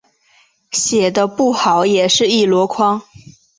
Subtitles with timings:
[0.71, 3.03] 写的不好的也是一箩筐